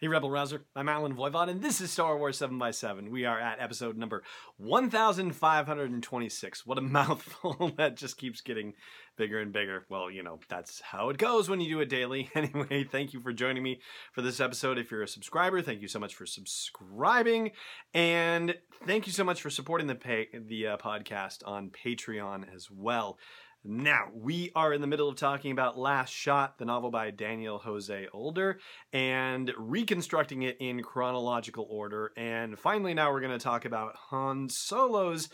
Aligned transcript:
Hey, 0.00 0.06
Rebel 0.06 0.30
Rouser. 0.30 0.64
I'm 0.76 0.88
Allen 0.88 1.16
Voivod, 1.16 1.50
and 1.50 1.60
this 1.60 1.80
is 1.80 1.90
Star 1.90 2.16
Wars 2.16 2.38
7x7. 2.38 3.08
We 3.08 3.24
are 3.24 3.40
at 3.40 3.58
episode 3.58 3.96
number 3.96 4.22
1526. 4.58 6.64
What 6.64 6.78
a 6.78 6.80
mouthful 6.80 7.72
that 7.76 7.96
just 7.96 8.16
keeps 8.16 8.40
getting 8.40 8.74
bigger 9.16 9.40
and 9.40 9.52
bigger. 9.52 9.86
Well, 9.88 10.08
you 10.08 10.22
know, 10.22 10.38
that's 10.48 10.80
how 10.80 11.10
it 11.10 11.18
goes 11.18 11.48
when 11.48 11.60
you 11.60 11.68
do 11.68 11.80
it 11.80 11.88
daily. 11.88 12.30
Anyway, 12.36 12.84
thank 12.84 13.12
you 13.12 13.20
for 13.20 13.32
joining 13.32 13.64
me 13.64 13.80
for 14.12 14.22
this 14.22 14.38
episode. 14.38 14.78
If 14.78 14.92
you're 14.92 15.02
a 15.02 15.08
subscriber, 15.08 15.62
thank 15.62 15.82
you 15.82 15.88
so 15.88 15.98
much 15.98 16.14
for 16.14 16.26
subscribing. 16.26 17.50
And 17.92 18.54
thank 18.86 19.08
you 19.08 19.12
so 19.12 19.24
much 19.24 19.42
for 19.42 19.50
supporting 19.50 19.88
the, 19.88 19.96
pay- 19.96 20.28
the 20.32 20.68
uh, 20.68 20.76
podcast 20.76 21.38
on 21.44 21.70
Patreon 21.70 22.54
as 22.54 22.70
well. 22.70 23.18
Now, 23.64 24.08
we 24.14 24.52
are 24.54 24.72
in 24.72 24.80
the 24.80 24.86
middle 24.86 25.08
of 25.08 25.16
talking 25.16 25.50
about 25.50 25.76
Last 25.76 26.12
Shot, 26.12 26.58
the 26.58 26.64
novel 26.64 26.90
by 26.90 27.10
Daniel 27.10 27.58
Jose 27.58 28.06
Older, 28.12 28.60
and 28.92 29.52
reconstructing 29.58 30.42
it 30.42 30.56
in 30.60 30.82
chronological 30.82 31.66
order. 31.68 32.12
And 32.16 32.56
finally, 32.56 32.94
now 32.94 33.12
we're 33.12 33.20
going 33.20 33.36
to 33.36 33.44
talk 33.44 33.64
about 33.64 33.96
Han 34.10 34.48
Solo's 34.48 35.28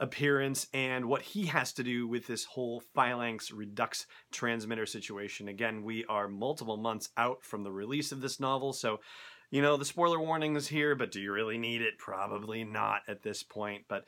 appearance 0.00 0.66
and 0.74 1.06
what 1.06 1.22
he 1.22 1.46
has 1.46 1.72
to 1.74 1.84
do 1.84 2.08
with 2.08 2.26
this 2.26 2.44
whole 2.44 2.82
Phalanx 2.94 3.52
Redux 3.52 4.06
transmitter 4.32 4.86
situation. 4.86 5.46
Again, 5.48 5.84
we 5.84 6.04
are 6.06 6.28
multiple 6.28 6.76
months 6.76 7.10
out 7.16 7.44
from 7.44 7.62
the 7.62 7.72
release 7.72 8.10
of 8.10 8.20
this 8.20 8.40
novel, 8.40 8.72
so 8.72 8.98
you 9.50 9.62
know, 9.62 9.78
the 9.78 9.84
spoiler 9.84 10.20
warning 10.20 10.56
is 10.56 10.68
here, 10.68 10.94
but 10.94 11.10
do 11.10 11.20
you 11.20 11.32
really 11.32 11.56
need 11.56 11.80
it? 11.80 11.96
Probably 11.98 12.64
not 12.64 13.00
at 13.08 13.22
this 13.22 13.42
point. 13.42 13.84
But 13.88 14.04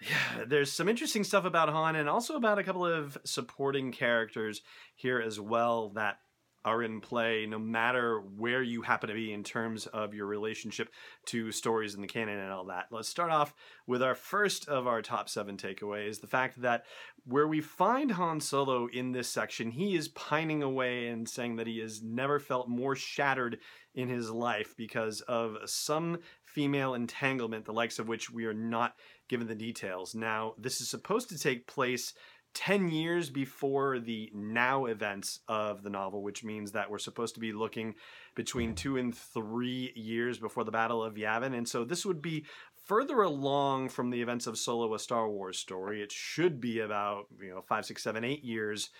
yeah, 0.00 0.44
there's 0.46 0.72
some 0.72 0.88
interesting 0.88 1.24
stuff 1.24 1.44
about 1.44 1.68
Han 1.68 1.96
and 1.96 2.08
also 2.08 2.36
about 2.36 2.58
a 2.58 2.64
couple 2.64 2.86
of 2.86 3.18
supporting 3.24 3.92
characters 3.92 4.62
here 4.94 5.20
as 5.20 5.40
well 5.40 5.90
that 5.90 6.18
are 6.64 6.82
in 6.82 7.00
play 7.00 7.46
no 7.46 7.58
matter 7.58 8.20
where 8.20 8.62
you 8.62 8.82
happen 8.82 9.08
to 9.08 9.14
be 9.14 9.32
in 9.32 9.44
terms 9.44 9.86
of 9.86 10.12
your 10.12 10.26
relationship 10.26 10.90
to 11.24 11.52
stories 11.52 11.94
in 11.94 12.00
the 12.00 12.06
canon 12.06 12.38
and 12.38 12.52
all 12.52 12.66
that. 12.66 12.86
Let's 12.90 13.08
start 13.08 13.30
off 13.30 13.54
with 13.86 14.02
our 14.02 14.14
first 14.14 14.68
of 14.68 14.86
our 14.86 15.00
top 15.00 15.28
seven 15.28 15.56
takeaways 15.56 16.20
the 16.20 16.26
fact 16.26 16.60
that 16.62 16.84
where 17.24 17.46
we 17.46 17.60
find 17.60 18.10
Han 18.10 18.40
Solo 18.40 18.86
in 18.88 19.12
this 19.12 19.28
section, 19.28 19.70
he 19.70 19.94
is 19.94 20.08
pining 20.08 20.62
away 20.62 21.08
and 21.08 21.28
saying 21.28 21.56
that 21.56 21.66
he 21.66 21.78
has 21.78 22.02
never 22.02 22.40
felt 22.40 22.68
more 22.68 22.96
shattered 22.96 23.58
in 23.94 24.08
his 24.08 24.30
life 24.30 24.74
because 24.76 25.20
of 25.22 25.56
some 25.66 26.18
female 26.42 26.94
entanglement, 26.94 27.64
the 27.64 27.72
likes 27.72 27.98
of 27.98 28.08
which 28.08 28.30
we 28.30 28.44
are 28.46 28.54
not 28.54 28.94
given 29.28 29.46
the 29.46 29.54
details. 29.54 30.14
Now, 30.14 30.54
this 30.58 30.80
is 30.80 30.88
supposed 30.88 31.28
to 31.30 31.38
take 31.38 31.66
place 31.66 32.14
10 32.54 32.88
years 32.88 33.30
before 33.30 33.98
the 34.00 34.30
now 34.34 34.86
events 34.86 35.40
of 35.48 35.82
the 35.82 35.90
novel, 35.90 36.22
which 36.22 36.42
means 36.42 36.72
that 36.72 36.90
we're 36.90 36.98
supposed 36.98 37.34
to 37.34 37.40
be 37.40 37.52
looking 37.52 37.94
between 38.34 38.74
two 38.74 38.96
and 38.96 39.14
three 39.14 39.92
years 39.94 40.38
before 40.38 40.64
the 40.64 40.72
Battle 40.72 41.02
of 41.02 41.14
Yavin. 41.14 41.56
And 41.56 41.68
so 41.68 41.84
this 41.84 42.06
would 42.06 42.22
be 42.22 42.46
further 42.86 43.22
along 43.22 43.90
from 43.90 44.10
the 44.10 44.22
events 44.22 44.46
of 44.46 44.58
Solo, 44.58 44.94
a 44.94 44.98
Star 44.98 45.28
Wars 45.28 45.58
story. 45.58 46.02
It 46.02 46.10
should 46.10 46.60
be 46.60 46.80
about, 46.80 47.26
you 47.40 47.50
know, 47.50 47.60
five, 47.60 47.84
six, 47.84 48.02
seven, 48.02 48.24
eight 48.24 48.44
years 48.44 48.90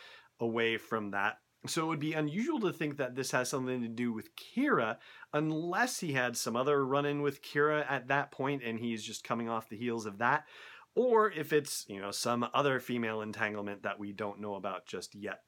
away 0.41 0.77
from 0.77 1.11
that. 1.13 1.39
So 1.67 1.83
it 1.83 1.87
would 1.87 2.01
be 2.01 2.13
unusual 2.13 2.61
to 2.61 2.73
think 2.73 2.99
that 2.99 3.17
this 3.17 3.33
has 3.33 3.49
something 3.49 3.83
to 3.83 3.89
do 3.89 4.13
with 4.13 4.31
Qi'ra, 4.37 4.99
unless 5.33 5.99
he 5.99 6.13
had 6.13 6.37
some 6.37 6.55
other 6.55 6.87
run 6.87 7.05
in 7.05 7.21
with 7.21 7.43
Qi'ra 7.43 7.85
at 7.91 8.09
that 8.09 8.31
point 8.31 8.63
and 8.65 8.79
he's 8.79 9.03
just 9.03 9.25
coming 9.25 9.49
off 9.49 9.69
the 9.69 9.77
heels 9.77 10.07
of 10.07 10.19
that 10.19 10.45
or 10.99 11.31
if 11.31 11.53
it's, 11.53 11.85
you 11.89 12.01
know, 12.01 12.11
some 12.11 12.45
other 12.53 12.81
female 12.81 13.21
entanglement 13.21 13.85
that 13.85 14.01
we 14.01 14.13
don't 14.13 14.41
know 14.41 14.57
about 14.57 14.85
just 14.85 15.15
yet. 15.15 15.43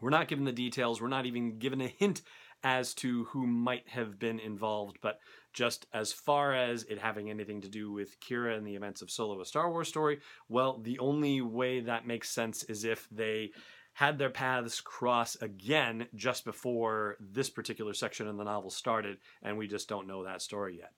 We're 0.00 0.08
not 0.08 0.28
given 0.28 0.46
the 0.46 0.52
details, 0.52 1.00
we're 1.00 1.08
not 1.08 1.26
even 1.26 1.58
given 1.58 1.82
a 1.82 1.88
hint 1.88 2.22
as 2.64 2.94
to 2.94 3.24
who 3.24 3.46
might 3.46 3.86
have 3.88 4.18
been 4.18 4.40
involved, 4.40 4.96
but 5.02 5.18
just 5.52 5.86
as 5.92 6.12
far 6.12 6.54
as 6.54 6.84
it 6.84 6.98
having 6.98 7.28
anything 7.28 7.60
to 7.60 7.68
do 7.68 7.92
with 7.92 8.18
Qi'ra 8.20 8.56
and 8.56 8.66
the 8.66 8.76
events 8.76 9.02
of 9.02 9.10
Solo, 9.10 9.40
a 9.40 9.44
Star 9.44 9.70
Wars 9.70 9.88
story, 9.88 10.20
well, 10.48 10.78
the 10.78 10.98
only 11.00 11.42
way 11.42 11.80
that 11.80 12.06
makes 12.06 12.30
sense 12.30 12.62
is 12.64 12.84
if 12.84 13.06
they 13.10 13.50
had 13.98 14.16
their 14.16 14.30
paths 14.30 14.80
cross 14.80 15.34
again 15.40 16.06
just 16.14 16.44
before 16.44 17.16
this 17.18 17.50
particular 17.50 17.92
section 17.92 18.28
of 18.28 18.36
the 18.36 18.44
novel 18.44 18.70
started, 18.70 19.18
and 19.42 19.58
we 19.58 19.66
just 19.66 19.88
don't 19.88 20.06
know 20.06 20.22
that 20.22 20.40
story 20.40 20.78
yet. 20.78 20.92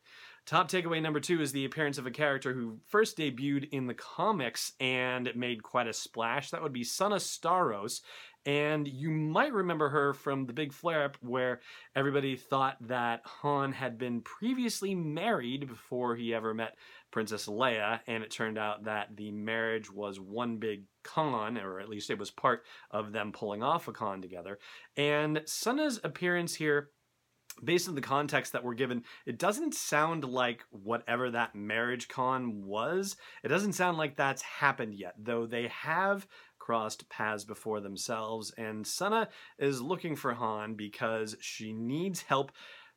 Top 0.45 0.71
takeaway 0.71 1.01
number 1.01 1.19
two 1.19 1.41
is 1.41 1.53
the 1.53 1.65
appearance 1.65 1.97
of 1.97 2.07
a 2.07 2.11
character 2.11 2.53
who 2.53 2.77
first 2.89 3.17
debuted 3.17 3.71
in 3.71 3.87
the 3.87 3.95
comics 3.95 4.75
and 4.81 5.35
made 5.35 5.63
quite 5.63 5.87
a 5.87 5.95
splash. 5.95 6.51
That 6.51 6.63
would 6.63 6.75
be 6.75 6.85
Sana 6.85 7.17
Starros. 7.17 8.03
And 8.45 8.87
you 8.87 9.11
might 9.11 9.53
remember 9.53 9.91
her 9.91 10.13
from 10.13 10.45
the 10.45 10.53
big 10.53 10.73
flare 10.73 11.05
up 11.05 11.17
where 11.21 11.61
everybody 11.97 12.37
thought 12.37 12.77
that 12.87 13.21
Han 13.25 13.73
had 13.73 13.97
been 13.97 14.21
previously 14.21 14.95
married 14.95 15.69
before 15.69 16.17
he 16.17 16.35
ever 16.35 16.53
met 16.53 16.77
Princess 17.11 17.47
Leia. 17.47 18.01
And 18.07 18.23
it 18.23 18.31
turned 18.31 18.59
out 18.59 18.85
that 18.85 19.17
the 19.17 19.31
marriage 19.31 19.91
was 19.91 20.21
one 20.21 20.59
big 20.59 20.85
con, 21.03 21.59
or 21.59 21.81
at 21.81 21.89
least 21.89 22.11
it 22.11 22.19
was 22.19 22.31
part 22.31 22.63
of 22.91 23.13
them 23.13 23.33
pulling 23.33 23.63
off 23.63 23.89
a 23.89 23.93
con 23.93 24.23
together. 24.23 24.59
And 24.97 25.43
Sana's 25.47 26.01
appearance 26.05 26.55
here 26.55 26.91
based 27.63 27.89
on 27.89 27.95
the 27.95 28.01
context 28.01 28.53
that 28.53 28.65
we're 28.65 28.75
given, 28.75 29.05
it 29.27 29.39
doesn't 29.39 29.75
sound 29.75 30.25
like 30.25 30.65
whatever 30.71 31.31
that 31.31 31.55
marriage 31.55 32.09
con 32.09 32.65
was. 32.65 33.17
It 33.43 33.49
doesn't 33.49 33.75
sound 33.75 33.99
like 33.99 34.17
that's 34.17 34.43
happened 34.43 34.95
yet, 34.95 35.15
though 35.19 35.47
they 35.47 35.69
have 35.69 36.27
crossed 36.59 37.09
paths 37.09 37.45
before 37.45 37.81
themselves. 37.81 38.53
And 38.57 38.87
Sana 38.87 39.29
is 39.59 39.83
looking 39.83 40.17
for 40.17 40.35
Han 40.35 40.75
because 40.75 41.37
she 41.41 41.73
needs 41.73 42.23
help 42.23 42.53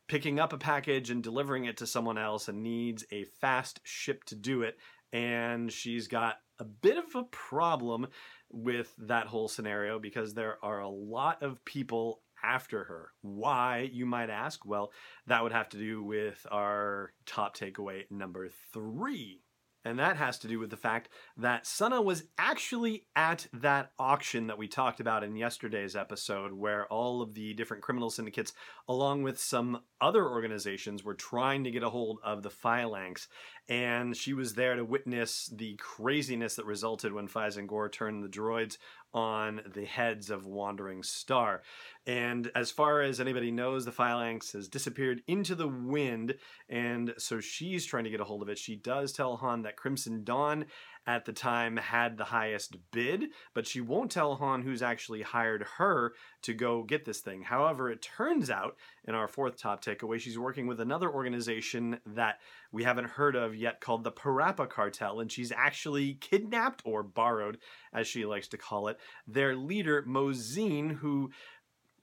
picking 0.08 0.38
up 0.38 0.52
a 0.52 0.58
package 0.58 1.10
and 1.10 1.22
delivering 1.22 1.64
it 1.64 1.78
to 1.78 1.86
someone 1.86 2.18
else 2.18 2.48
and 2.48 2.62
needs 2.62 3.04
a 3.10 3.24
fast 3.40 3.80
ship 3.84 4.24
to 4.24 4.34
do 4.34 4.62
it. 4.62 4.76
And 5.12 5.72
she's 5.72 6.08
got 6.08 6.36
a 6.58 6.64
bit 6.64 6.98
of 6.98 7.14
a 7.14 7.24
problem 7.24 8.08
with 8.50 8.92
that 8.98 9.26
whole 9.26 9.48
scenario 9.48 9.98
because 9.98 10.34
there 10.34 10.58
are 10.62 10.80
a 10.80 10.88
lot 10.88 11.42
of 11.42 11.64
people 11.64 12.20
after 12.42 12.84
her. 12.84 13.10
Why, 13.22 13.88
you 13.92 14.06
might 14.06 14.30
ask? 14.30 14.64
Well, 14.66 14.92
that 15.26 15.42
would 15.42 15.52
have 15.52 15.68
to 15.70 15.78
do 15.78 16.02
with 16.02 16.46
our 16.50 17.12
top 17.26 17.56
takeaway 17.56 18.02
number 18.10 18.48
three. 18.72 19.43
And 19.84 19.98
that 19.98 20.16
has 20.16 20.38
to 20.38 20.48
do 20.48 20.58
with 20.58 20.70
the 20.70 20.76
fact 20.76 21.10
that 21.36 21.66
Sana 21.66 22.00
was 22.00 22.24
actually 22.38 23.06
at 23.14 23.46
that 23.52 23.92
auction 23.98 24.46
that 24.46 24.56
we 24.56 24.66
talked 24.66 24.98
about 24.98 25.22
in 25.22 25.36
yesterday's 25.36 25.94
episode, 25.94 26.52
where 26.52 26.86
all 26.86 27.20
of 27.20 27.34
the 27.34 27.52
different 27.52 27.82
criminal 27.82 28.08
syndicates, 28.08 28.54
along 28.88 29.22
with 29.22 29.38
some 29.38 29.82
other 30.00 30.26
organizations, 30.26 31.04
were 31.04 31.14
trying 31.14 31.64
to 31.64 31.70
get 31.70 31.82
a 31.82 31.90
hold 31.90 32.18
of 32.24 32.42
the 32.42 32.50
phalanx. 32.50 33.28
And 33.68 34.16
she 34.16 34.32
was 34.32 34.54
there 34.54 34.76
to 34.76 34.84
witness 34.84 35.50
the 35.54 35.76
craziness 35.76 36.56
that 36.56 36.66
resulted 36.66 37.12
when 37.12 37.28
Fyzen 37.28 37.66
Gor 37.66 37.88
turned 37.88 38.24
the 38.24 38.28
droids 38.28 38.78
on 39.14 39.62
the 39.72 39.84
heads 39.84 40.28
of 40.28 40.44
Wandering 40.44 41.02
Star. 41.02 41.62
And 42.06 42.50
as 42.54 42.70
far 42.70 43.00
as 43.00 43.20
anybody 43.20 43.50
knows, 43.50 43.84
the 43.84 43.92
phalanx 43.92 44.52
has 44.52 44.68
disappeared 44.68 45.22
into 45.26 45.54
the 45.54 45.68
wind, 45.68 46.34
and 46.68 47.14
so 47.16 47.40
she's 47.40 47.86
trying 47.86 48.04
to 48.04 48.10
get 48.10 48.20
a 48.20 48.24
hold 48.24 48.42
of 48.42 48.48
it. 48.50 48.58
She 48.58 48.76
does 48.76 49.12
tell 49.12 49.36
Han 49.36 49.62
that 49.62 49.76
Crimson 49.76 50.24
Dawn 50.24 50.66
at 51.06 51.24
the 51.24 51.32
time 51.32 51.76
had 51.76 52.16
the 52.16 52.24
highest 52.24 52.76
bid, 52.90 53.26
but 53.54 53.66
she 53.66 53.80
won't 53.80 54.10
tell 54.10 54.36
Han 54.36 54.62
who's 54.62 54.82
actually 54.82 55.22
hired 55.22 55.64
her 55.76 56.12
to 56.42 56.54
go 56.54 56.82
get 56.82 57.04
this 57.04 57.20
thing. 57.20 57.42
However, 57.42 57.90
it 57.90 58.02
turns 58.02 58.50
out, 58.50 58.76
in 59.06 59.14
our 59.14 59.28
fourth 59.28 59.56
top 59.56 59.84
takeaway, 59.84 60.18
she's 60.18 60.38
working 60.38 60.66
with 60.66 60.80
another 60.80 61.10
organization 61.10 62.00
that 62.06 62.40
we 62.74 62.82
haven't 62.82 63.10
heard 63.10 63.36
of 63.36 63.54
yet 63.54 63.80
called 63.80 64.02
the 64.02 64.10
Parappa 64.10 64.68
Cartel, 64.68 65.20
and 65.20 65.30
she's 65.30 65.52
actually 65.52 66.14
kidnapped 66.14 66.82
or 66.84 67.04
borrowed, 67.04 67.58
as 67.92 68.08
she 68.08 68.26
likes 68.26 68.48
to 68.48 68.58
call 68.58 68.88
it, 68.88 68.98
their 69.28 69.54
leader, 69.54 70.02
Mozine, 70.02 70.96
who 70.96 71.30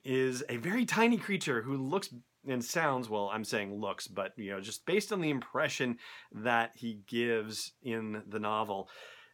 is 0.02 0.42
a 0.48 0.56
very 0.56 0.86
tiny 0.86 1.18
creature 1.18 1.62
who 1.62 1.76
looks 1.76 2.08
and 2.48 2.64
sounds 2.64 3.08
well 3.08 3.30
i'm 3.32 3.44
saying 3.44 3.72
looks 3.72 4.08
but 4.08 4.32
you 4.36 4.50
know 4.50 4.60
just 4.60 4.84
based 4.84 5.12
on 5.12 5.20
the 5.20 5.30
impression 5.30 5.96
that 6.32 6.72
he 6.74 6.98
gives 7.06 7.70
in 7.84 8.20
the 8.26 8.40
novel 8.40 8.88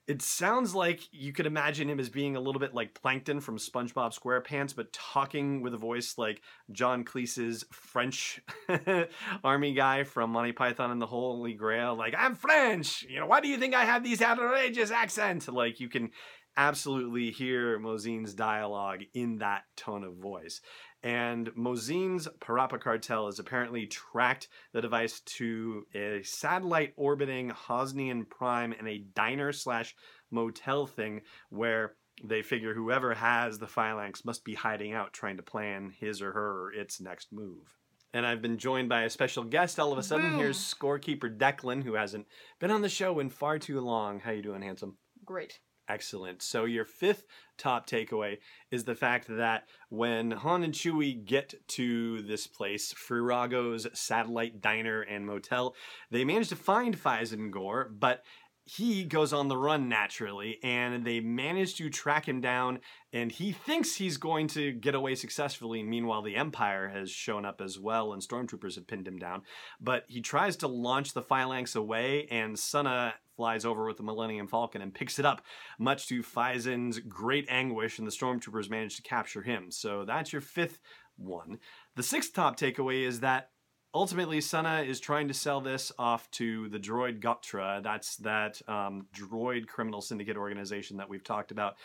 it 0.08 0.22
sounds 0.22 0.74
like 0.74 1.02
you 1.12 1.34
could 1.34 1.46
imagine 1.46 1.88
him 1.88 2.00
as 2.00 2.08
being 2.08 2.34
a 2.34 2.40
little 2.40 2.58
bit 2.58 2.74
like 2.74 2.94
plankton 2.94 3.40
from 3.40 3.58
spongebob 3.58 4.18
squarepants 4.18 4.74
but 4.74 4.92
talking 4.92 5.60
with 5.60 5.74
a 5.74 5.78
voice 5.78 6.16
like 6.16 6.40
john 6.72 7.04
cleese's 7.04 7.64
french 7.70 8.40
army 9.44 9.74
guy 9.74 10.02
from 10.02 10.30
monty 10.30 10.52
python 10.52 10.90
and 10.90 11.00
the 11.00 11.06
holy 11.06 11.52
grail 11.52 11.94
like 11.94 12.14
i'm 12.16 12.34
french! 12.34 13.02
You 13.08 13.20
know 13.20 13.26
why 13.26 13.40
do 13.40 13.48
you 13.48 13.58
think 13.58 13.74
i 13.74 13.84
have 13.84 14.02
these 14.02 14.22
outrageous 14.22 14.90
accents? 14.90 15.48
Like 15.48 15.80
you 15.80 15.88
can 15.88 16.10
absolutely 16.56 17.30
hear 17.30 17.78
mozine's 17.78 18.34
dialogue 18.34 19.02
in 19.14 19.38
that 19.38 19.62
tone 19.76 20.04
of 20.04 20.16
voice 20.16 20.60
and 21.02 21.54
Mozine's 21.56 22.28
Parappa 22.40 22.80
cartel 22.80 23.26
has 23.26 23.38
apparently 23.38 23.86
tracked 23.86 24.48
the 24.72 24.80
device 24.80 25.20
to 25.20 25.86
a 25.94 26.22
satellite 26.22 26.92
orbiting 26.96 27.50
Hosnian 27.50 28.28
Prime 28.28 28.72
and 28.72 28.88
a 28.88 29.04
diner 29.14 29.52
slash 29.52 29.94
motel 30.30 30.86
thing 30.86 31.22
where 31.50 31.94
they 32.24 32.42
figure 32.42 32.74
whoever 32.74 33.14
has 33.14 33.58
the 33.58 33.68
phalanx 33.68 34.24
must 34.24 34.44
be 34.44 34.54
hiding 34.54 34.92
out 34.92 35.12
trying 35.12 35.36
to 35.36 35.42
plan 35.42 35.94
his 36.00 36.20
or 36.20 36.32
her 36.32 36.62
or 36.62 36.72
its 36.72 37.00
next 37.00 37.32
move. 37.32 37.76
And 38.12 38.26
I've 38.26 38.42
been 38.42 38.58
joined 38.58 38.88
by 38.88 39.02
a 39.02 39.10
special 39.10 39.44
guest 39.44 39.78
all 39.78 39.92
of 39.92 39.98
a 39.98 40.02
sudden. 40.02 40.36
Here's 40.36 40.58
scorekeeper 40.58 41.36
Declan, 41.36 41.84
who 41.84 41.94
hasn't 41.94 42.26
been 42.58 42.70
on 42.70 42.80
the 42.80 42.88
show 42.88 43.20
in 43.20 43.28
far 43.28 43.58
too 43.58 43.80
long. 43.80 44.20
How 44.20 44.30
you 44.30 44.42
doing, 44.42 44.62
handsome? 44.62 44.96
Great. 45.24 45.60
Excellent. 45.88 46.42
So 46.42 46.66
your 46.66 46.84
fifth 46.84 47.24
top 47.56 47.88
takeaway 47.88 48.38
is 48.70 48.84
the 48.84 48.94
fact 48.94 49.26
that 49.28 49.64
when 49.88 50.30
Han 50.30 50.62
and 50.62 50.74
Chewie 50.74 51.24
get 51.24 51.54
to 51.68 52.22
this 52.22 52.46
place, 52.46 52.92
Furago's 52.92 53.86
satellite 53.98 54.60
diner 54.60 55.00
and 55.00 55.24
motel, 55.24 55.74
they 56.10 56.24
manage 56.24 56.50
to 56.50 56.56
find 56.56 56.96
Fyzen 56.96 57.50
Gor, 57.50 57.90
but 57.90 58.22
he 58.66 59.04
goes 59.04 59.32
on 59.32 59.48
the 59.48 59.56
run 59.56 59.88
naturally, 59.88 60.58
and 60.62 61.02
they 61.02 61.20
manage 61.20 61.76
to 61.76 61.88
track 61.88 62.28
him 62.28 62.42
down, 62.42 62.80
and 63.14 63.32
he 63.32 63.50
thinks 63.50 63.94
he's 63.94 64.18
going 64.18 64.46
to 64.48 64.72
get 64.72 64.94
away 64.94 65.14
successfully. 65.14 65.82
Meanwhile, 65.82 66.20
the 66.20 66.36
Empire 66.36 66.88
has 66.88 67.10
shown 67.10 67.46
up 67.46 67.62
as 67.62 67.78
well, 67.78 68.12
and 68.12 68.20
stormtroopers 68.20 68.74
have 68.74 68.86
pinned 68.86 69.08
him 69.08 69.16
down. 69.16 69.40
But 69.80 70.04
he 70.08 70.20
tries 70.20 70.54
to 70.58 70.68
launch 70.68 71.14
the 71.14 71.22
phalanx 71.22 71.76
away, 71.76 72.26
and 72.30 72.58
Sana 72.58 73.14
flies 73.38 73.64
over 73.64 73.86
with 73.86 73.96
the 73.96 74.02
Millennium 74.02 74.48
Falcon 74.48 74.82
and 74.82 74.92
picks 74.92 75.20
it 75.20 75.24
up, 75.24 75.42
much 75.78 76.08
to 76.08 76.24
Fyzen's 76.24 76.98
great 76.98 77.46
anguish, 77.48 77.98
and 77.98 78.06
the 78.06 78.10
stormtroopers 78.10 78.68
manage 78.68 78.96
to 78.96 79.02
capture 79.02 79.42
him. 79.42 79.70
So 79.70 80.04
that's 80.04 80.32
your 80.32 80.42
fifth 80.42 80.80
one. 81.16 81.60
The 81.94 82.02
sixth 82.02 82.34
top 82.34 82.58
takeaway 82.58 83.06
is 83.06 83.20
that 83.20 83.50
ultimately 83.94 84.40
Sana 84.40 84.82
is 84.82 84.98
trying 84.98 85.28
to 85.28 85.34
sell 85.34 85.60
this 85.60 85.92
off 86.00 86.28
to 86.32 86.68
the 86.68 86.80
droid 86.80 87.20
Gotra. 87.20 87.80
That's 87.80 88.16
that 88.16 88.60
um, 88.68 89.06
droid 89.16 89.68
criminal 89.68 90.00
syndicate 90.00 90.36
organization 90.36 90.96
that 90.96 91.08
we've 91.08 91.24
talked 91.24 91.52
about. 91.52 91.76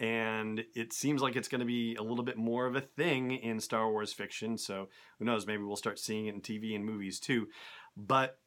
And 0.00 0.64
it 0.74 0.94
seems 0.94 1.20
like 1.20 1.36
it's 1.36 1.48
going 1.48 1.60
to 1.60 1.66
be 1.66 1.94
a 1.96 2.02
little 2.02 2.24
bit 2.24 2.38
more 2.38 2.66
of 2.66 2.74
a 2.74 2.80
thing 2.80 3.32
in 3.32 3.60
Star 3.60 3.90
Wars 3.90 4.14
fiction. 4.14 4.56
So 4.56 4.88
who 5.18 5.26
knows? 5.26 5.46
Maybe 5.46 5.62
we'll 5.62 5.76
start 5.76 5.98
seeing 5.98 6.26
it 6.26 6.34
in 6.34 6.40
TV 6.40 6.74
and 6.74 6.86
movies 6.86 7.20
too. 7.20 7.48
But 7.96 8.38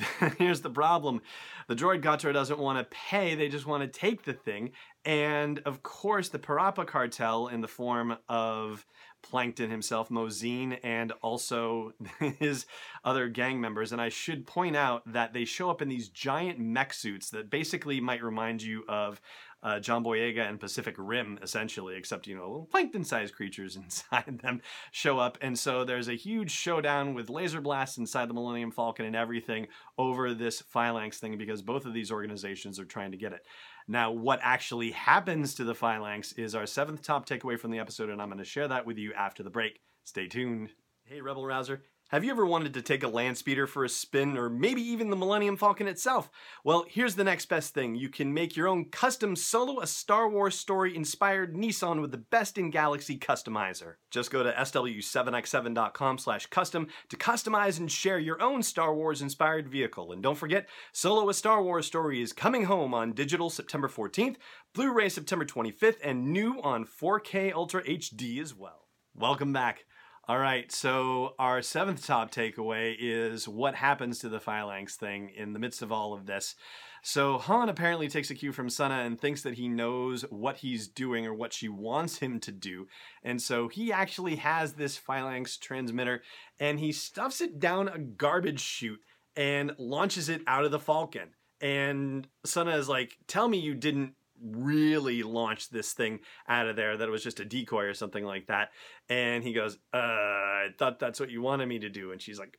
here's 0.38 0.60
the 0.60 0.70
problem 0.70 1.20
the 1.68 1.74
droid 1.74 2.02
Gotra 2.02 2.32
doesn't 2.32 2.58
want 2.58 2.78
to 2.78 2.96
pay, 2.96 3.34
they 3.34 3.48
just 3.48 3.66
want 3.66 3.82
to 3.82 4.00
take 4.00 4.24
the 4.24 4.32
thing. 4.32 4.70
And 5.04 5.60
of 5.60 5.82
course, 5.82 6.28
the 6.28 6.38
Parappa 6.38 6.86
cartel, 6.86 7.48
in 7.48 7.60
the 7.60 7.68
form 7.68 8.16
of 8.28 8.86
Plankton 9.22 9.70
himself, 9.70 10.08
Mozine, 10.08 10.78
and 10.82 11.12
also 11.22 11.92
his 12.38 12.66
other 13.04 13.28
gang 13.28 13.60
members. 13.60 13.92
And 13.92 14.00
I 14.00 14.08
should 14.08 14.46
point 14.46 14.76
out 14.76 15.02
that 15.12 15.32
they 15.32 15.44
show 15.44 15.70
up 15.70 15.82
in 15.82 15.88
these 15.88 16.08
giant 16.08 16.58
mech 16.58 16.92
suits 16.92 17.30
that 17.30 17.50
basically 17.50 18.00
might 18.00 18.22
remind 18.22 18.62
you 18.62 18.84
of 18.88 19.20
uh, 19.66 19.80
John 19.80 20.04
Boyega 20.04 20.48
and 20.48 20.60
Pacific 20.60 20.94
Rim, 20.96 21.40
essentially, 21.42 21.96
except, 21.96 22.28
you 22.28 22.36
know, 22.36 22.46
little 22.46 22.66
plankton 22.66 23.02
sized 23.02 23.34
creatures 23.34 23.74
inside 23.84 24.38
them 24.40 24.62
show 24.92 25.18
up. 25.18 25.36
And 25.40 25.58
so 25.58 25.84
there's 25.84 26.06
a 26.06 26.14
huge 26.14 26.52
showdown 26.52 27.14
with 27.14 27.28
laser 27.28 27.60
blasts 27.60 27.98
inside 27.98 28.28
the 28.28 28.34
Millennium 28.34 28.70
Falcon 28.70 29.06
and 29.06 29.16
everything 29.16 29.66
over 29.98 30.34
this 30.34 30.60
phalanx 30.60 31.18
thing 31.18 31.36
because 31.36 31.62
both 31.62 31.84
of 31.84 31.92
these 31.92 32.12
organizations 32.12 32.78
are 32.78 32.84
trying 32.84 33.10
to 33.10 33.16
get 33.16 33.32
it. 33.32 33.44
Now, 33.88 34.12
what 34.12 34.38
actually 34.40 34.92
happens 34.92 35.56
to 35.56 35.64
the 35.64 35.74
phalanx 35.74 36.30
is 36.34 36.54
our 36.54 36.66
seventh 36.66 37.02
top 37.02 37.28
takeaway 37.28 37.58
from 37.58 37.72
the 37.72 37.80
episode, 37.80 38.08
and 38.08 38.22
I'm 38.22 38.28
going 38.28 38.38
to 38.38 38.44
share 38.44 38.68
that 38.68 38.86
with 38.86 38.98
you 38.98 39.14
after 39.14 39.42
the 39.42 39.50
break. 39.50 39.80
Stay 40.04 40.28
tuned. 40.28 40.70
Hey, 41.04 41.20
Rebel 41.20 41.44
Rouser. 41.44 41.82
Have 42.10 42.22
you 42.22 42.30
ever 42.30 42.46
wanted 42.46 42.72
to 42.74 42.82
take 42.82 43.02
a 43.02 43.08
land 43.08 43.36
speeder 43.36 43.66
for 43.66 43.82
a 43.82 43.88
spin, 43.88 44.38
or 44.38 44.48
maybe 44.48 44.80
even 44.80 45.10
the 45.10 45.16
Millennium 45.16 45.56
Falcon 45.56 45.88
itself? 45.88 46.30
Well, 46.62 46.84
here's 46.88 47.16
the 47.16 47.24
next 47.24 47.46
best 47.46 47.74
thing. 47.74 47.96
You 47.96 48.08
can 48.08 48.32
make 48.32 48.54
your 48.54 48.68
own 48.68 48.84
custom 48.90 49.34
solo 49.34 49.80
a 49.80 49.88
Star 49.88 50.28
Wars 50.28 50.56
story 50.56 50.94
inspired 50.94 51.56
Nissan 51.56 52.00
with 52.00 52.12
the 52.12 52.18
best 52.18 52.58
in 52.58 52.70
galaxy 52.70 53.18
customizer. 53.18 53.94
Just 54.12 54.30
go 54.30 54.44
to 54.44 54.52
sw7x7.com 54.52 56.18
slash 56.18 56.46
custom 56.46 56.86
to 57.08 57.16
customize 57.16 57.80
and 57.80 57.90
share 57.90 58.20
your 58.20 58.40
own 58.40 58.62
Star 58.62 58.94
Wars 58.94 59.20
inspired 59.20 59.68
vehicle. 59.68 60.12
And 60.12 60.22
don't 60.22 60.38
forget, 60.38 60.68
Solo 60.92 61.28
a 61.28 61.34
Star 61.34 61.60
Wars 61.60 61.88
story 61.88 62.22
is 62.22 62.32
coming 62.32 62.66
home 62.66 62.94
on 62.94 63.14
digital 63.14 63.50
September 63.50 63.88
14th, 63.88 64.36
Blu-ray 64.74 65.08
September 65.08 65.44
25th, 65.44 65.98
and 66.04 66.32
new 66.32 66.60
on 66.62 66.84
4K 66.84 67.52
Ultra 67.52 67.82
HD 67.82 68.40
as 68.40 68.54
well. 68.54 68.86
Welcome 69.12 69.52
back. 69.52 69.86
All 70.28 70.38
right, 70.40 70.72
so 70.72 71.36
our 71.38 71.62
seventh 71.62 72.04
top 72.04 72.32
takeaway 72.32 72.96
is 72.98 73.46
what 73.46 73.76
happens 73.76 74.18
to 74.18 74.28
the 74.28 74.40
phalanx 74.40 74.96
thing 74.96 75.30
in 75.36 75.52
the 75.52 75.60
midst 75.60 75.82
of 75.82 75.92
all 75.92 76.14
of 76.14 76.26
this. 76.26 76.56
So 77.00 77.38
Han 77.38 77.68
apparently 77.68 78.08
takes 78.08 78.28
a 78.28 78.34
cue 78.34 78.50
from 78.50 78.68
Sana 78.68 79.04
and 79.04 79.20
thinks 79.20 79.42
that 79.42 79.54
he 79.54 79.68
knows 79.68 80.22
what 80.22 80.56
he's 80.56 80.88
doing 80.88 81.26
or 81.26 81.32
what 81.32 81.52
she 81.52 81.68
wants 81.68 82.18
him 82.18 82.40
to 82.40 82.50
do. 82.50 82.88
And 83.22 83.40
so 83.40 83.68
he 83.68 83.92
actually 83.92 84.34
has 84.34 84.72
this 84.72 84.96
phalanx 84.96 85.58
transmitter 85.58 86.24
and 86.58 86.80
he 86.80 86.90
stuffs 86.90 87.40
it 87.40 87.60
down 87.60 87.86
a 87.86 87.98
garbage 87.98 88.58
chute 88.58 89.02
and 89.36 89.76
launches 89.78 90.28
it 90.28 90.42
out 90.48 90.64
of 90.64 90.72
the 90.72 90.80
Falcon. 90.80 91.34
And 91.60 92.26
Sana 92.44 92.76
is 92.76 92.88
like, 92.88 93.16
Tell 93.28 93.46
me 93.46 93.58
you 93.58 93.74
didn't 93.74 94.14
really 94.42 95.22
launch 95.22 95.70
this 95.70 95.92
thing 95.92 96.20
out 96.48 96.68
of 96.68 96.76
there 96.76 96.96
that 96.96 97.08
it 97.08 97.10
was 97.10 97.22
just 97.22 97.40
a 97.40 97.44
decoy 97.44 97.84
or 97.84 97.94
something 97.94 98.24
like 98.24 98.46
that. 98.46 98.70
And 99.08 99.42
he 99.44 99.52
goes 99.52 99.78
uh 99.94 99.98
i 99.98 100.68
thought 100.78 100.98
that's 100.98 101.20
what 101.20 101.30
you 101.30 101.42
wanted 101.42 101.66
me 101.66 101.78
to 101.80 101.88
do. 101.88 102.12
And 102.12 102.20
she's 102.20 102.38
like 102.38 102.58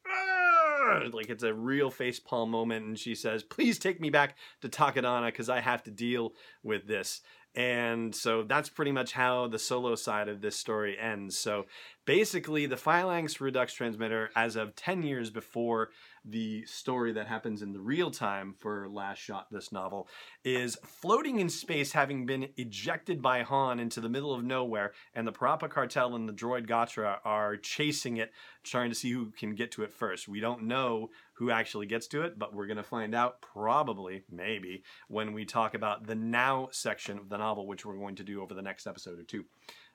like 1.12 1.29
it's 1.29 1.44
a 1.44 1.53
real 1.53 1.91
face 1.91 2.19
palm 2.19 2.51
moment. 2.51 2.85
And 2.85 3.00
she 3.00 3.15
says 3.15 3.44
please 3.44 3.79
take 3.79 4.00
me 4.00 4.09
back 4.09 4.38
to 4.62 4.69
takodana 4.69 5.27
because 5.27 5.50
i 5.50 5.59
have 5.59 5.83
to 5.83 5.91
deal 5.91 6.33
with 6.63 6.88
this. 6.88 7.21
And 7.56 8.13
so 8.13 8.44
that's 8.44 8.69
pretty 8.69 8.91
much 8.91 9.13
how 9.13 9.47
the 9.47 9.57
solo 9.57 9.95
side 9.95 10.29
of 10.29 10.41
this 10.41 10.56
story 10.56 10.95
ends. 11.00 11.39
So 11.39 11.65
basically 12.07 12.65
the 12.65 12.77
phalanx 12.77 13.42
redux 13.42 13.74
transmitter 13.74 14.31
as 14.33 14.56
of 14.56 14.74
10 14.77 15.04
years 15.04 15.30
before 15.30 15.89
the 16.24 16.65
story 16.65 17.12
that 17.12 17.27
happens 17.27 17.62
in 17.62 17.74
the 17.74 17.80
real 17.81 18.09
time 18.09 18.56
for 18.57 18.88
last 18.88 19.19
shot 19.19 19.45
this 19.51 19.74
novel 19.74 20.07
is 20.45 20.77
floating 20.83 21.39
in 21.39 21.50
space 21.50 21.92
having 21.92 22.25
been 22.25 22.48
ejected 22.56 23.21
by 23.21 23.44
han 23.44 23.77
into 23.77 24.00
the 24.00 24.07
middle 24.07 24.33
of 24.33 24.42
nowhere 24.42 24.94
and 25.15 25.27
the 25.27 25.33
parappa 25.33 25.69
cartel 25.69 26.15
and 26.15 26.30
the 26.30 26.33
droid 26.33 26.65
gotra 26.65 27.18
are 27.25 27.57
chasing 27.57 28.18
it 28.18 28.31
trying 28.63 28.89
to 28.89 28.95
see 28.95 29.12
who 29.12 29.30
can 29.31 29.53
get 29.53 29.71
to 29.71 29.83
it 29.83 29.92
first. 29.92 30.27
We 30.27 30.39
don't 30.39 30.63
know 30.63 31.10
who 31.33 31.51
actually 31.51 31.88
gets 31.88 32.07
to 32.07 32.24
it 32.24 32.39
but 32.39 32.53
we're 32.56 32.68
going 32.68 32.77
to 32.77 32.83
find 32.83 33.13
out 33.13 33.42
probably 33.42 34.24
maybe 34.31 34.83
when 35.10 35.33
we 35.33 35.44
talk 35.44 35.74
about 35.74 36.07
the 36.07 36.15
now 36.15 36.69
section 36.71 37.18
of 37.18 37.27
the 37.27 37.38
novel 37.38 37.68
which 37.68 37.86
we're 37.86 37.98
going 37.98 38.15
to 38.15 38.24
do 38.24 38.42
over 38.42 38.53
the 38.53 38.62
next 38.62 38.88
episode 38.88 39.19
or 39.19 39.24
two 39.24 39.44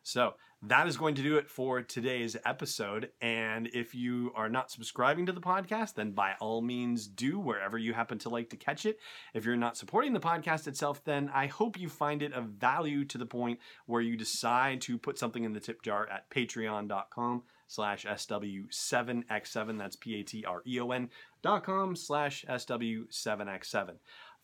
so 0.02 0.34
that 0.64 0.87
is 0.87 0.96
going 0.96 1.16
to 1.16 1.22
do 1.22 1.38
it 1.38 1.50
for 1.50 1.82
today's 1.82 2.37
episode. 2.44 3.10
And 3.20 3.69
if 3.75 3.96
you 3.96 4.32
are 4.37 4.49
not 4.49 4.70
subscribing 4.70 5.26
to 5.26 5.32
the 5.32 5.40
podcast, 5.40 5.94
then 5.94 6.12
by 6.12 6.34
all 6.40 6.62
means 6.62 7.08
do 7.08 7.41
wherever 7.41 7.77
you 7.77 7.94
happen 7.94 8.19
to 8.19 8.29
like 8.29 8.50
to 8.50 8.56
catch 8.56 8.86
it. 8.86 8.98
If 9.34 9.44
you're 9.44 9.56
not 9.56 9.77
supporting 9.77 10.12
the 10.12 10.20
podcast 10.20 10.69
itself, 10.69 11.03
then 11.05 11.31
I 11.34 11.48
hope 11.48 11.81
you 11.81 11.88
find 11.88 12.22
it 12.22 12.32
of 12.32 12.44
value 12.44 13.05
to 13.06 13.19
the 13.19 13.27
point 13.27 13.58
where 13.86 14.00
you 14.00 14.17
decide 14.17 14.81
to 14.82 14.98
put 14.98 15.19
something 15.19 15.43
in 15.43 15.53
the 15.53 15.60
tip 15.60 15.82
jar 15.82 16.08
at 16.08 16.31
patreon.com 16.31 17.43
slash 17.67 18.05
SW7X7. 18.05 19.79
That's 19.79 19.96
P-A-T-R-E-O-N 19.96 21.10
dot 21.43 21.65
com 21.65 21.96
slash 21.96 22.44
SW7X7. 22.48 23.94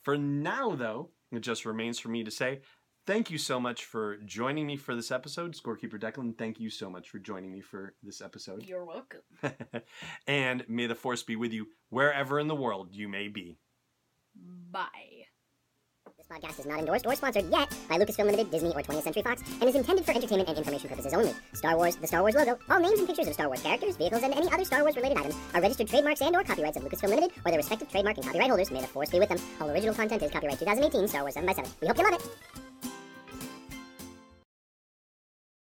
For 0.02 0.16
now, 0.16 0.74
though, 0.74 1.10
it 1.30 1.40
just 1.40 1.66
remains 1.66 1.98
for 1.98 2.08
me 2.08 2.24
to 2.24 2.30
say 2.30 2.60
thank 3.08 3.30
you 3.30 3.38
so 3.38 3.58
much 3.58 3.86
for 3.86 4.18
joining 4.18 4.66
me 4.66 4.76
for 4.76 4.94
this 4.94 5.10
episode. 5.10 5.54
Scorekeeper 5.54 5.98
Declan, 5.98 6.36
thank 6.36 6.60
you 6.60 6.68
so 6.68 6.90
much 6.90 7.08
for 7.08 7.18
joining 7.18 7.50
me 7.50 7.62
for 7.62 7.94
this 8.02 8.20
episode. 8.20 8.66
You're 8.66 8.84
welcome. 8.84 9.22
and 10.26 10.62
may 10.68 10.86
the 10.86 10.94
force 10.94 11.22
be 11.22 11.34
with 11.34 11.50
you 11.50 11.68
wherever 11.88 12.38
in 12.38 12.48
the 12.48 12.54
world 12.54 12.90
you 12.92 13.08
may 13.08 13.28
be. 13.28 13.56
Bye. 14.70 15.24
This 16.18 16.26
podcast 16.26 16.60
is 16.60 16.66
not 16.66 16.80
endorsed 16.80 17.06
or 17.06 17.14
sponsored 17.14 17.50
yet 17.50 17.74
by 17.88 17.96
Lucasfilm 17.96 18.26
Limited, 18.26 18.50
Disney, 18.50 18.72
or 18.74 18.82
20th 18.82 19.04
Century 19.04 19.22
Fox, 19.22 19.42
and 19.58 19.64
is 19.64 19.74
intended 19.74 20.04
for 20.04 20.10
entertainment 20.12 20.48
and 20.50 20.58
information 20.58 20.90
purposes 20.90 21.14
only. 21.14 21.32
Star 21.54 21.76
Wars, 21.76 21.96
the 21.96 22.06
Star 22.06 22.20
Wars 22.20 22.34
logo, 22.34 22.58
all 22.68 22.80
names 22.80 22.98
and 22.98 23.06
pictures 23.06 23.28
of 23.28 23.32
Star 23.32 23.46
Wars 23.46 23.62
characters, 23.62 23.96
vehicles, 23.96 24.22
and 24.22 24.34
any 24.34 24.50
other 24.52 24.64
Star 24.64 24.82
Wars 24.82 24.96
related 24.96 25.16
items 25.16 25.36
are 25.54 25.62
registered 25.62 25.88
trademarks 25.88 26.20
and 26.20 26.36
or 26.36 26.44
copyrights 26.44 26.76
of 26.76 26.82
Lucasfilm 26.82 27.08
Limited 27.08 27.32
or 27.46 27.50
their 27.50 27.58
respective 27.58 27.90
trademark 27.90 28.18
and 28.18 28.26
copyright 28.26 28.48
holders. 28.48 28.70
May 28.70 28.82
the 28.82 28.86
force 28.86 29.08
be 29.08 29.18
with 29.18 29.30
them. 29.30 29.38
All 29.60 29.70
original 29.70 29.94
content 29.94 30.22
is 30.22 30.30
copyright 30.30 30.58
2018 30.58 31.08
Star 31.08 31.22
Wars 31.22 31.34
7 31.34 31.46
by 31.46 31.54
7 31.54 31.70
We 31.80 31.88
hope 31.88 31.96
you 31.96 32.04
love 32.04 32.20
it. 32.20 32.67